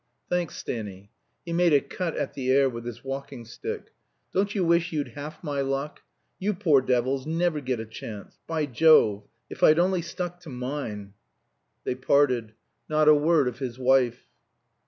"Thanks, 0.31 0.55
Stanny." 0.57 1.11
He 1.45 1.53
made 1.53 1.73
a 1.73 1.79
cut 1.79 2.17
at 2.17 2.33
the 2.33 2.49
air 2.49 2.67
with 2.67 2.85
his 2.85 3.03
walking 3.03 3.45
stick. 3.45 3.91
"Don't 4.33 4.55
you 4.55 4.65
wish 4.65 4.91
you'd 4.91 5.09
half 5.09 5.43
my 5.43 5.61
luck? 5.61 6.01
You 6.39 6.55
poor 6.55 6.81
devils 6.81 7.27
never 7.27 7.61
get 7.61 7.79
a 7.79 7.85
chance. 7.85 8.39
By 8.47 8.65
Jove! 8.65 9.27
if 9.47 9.61
I'd 9.61 9.77
only 9.77 10.01
stuck 10.01 10.39
to 10.39 10.49
mine!" 10.49 11.13
They 11.83 11.93
parted. 11.93 12.53
Not 12.89 13.07
a 13.09 13.13
word 13.13 13.47
of 13.47 13.59
his 13.59 13.77
wife. 13.77 14.25